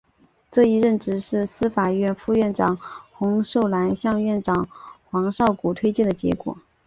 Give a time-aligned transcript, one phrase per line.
[0.49, 2.75] 这一任职是司法院副院长
[3.11, 4.67] 洪寿南向院长
[5.11, 6.57] 黄少谷推荐的结果。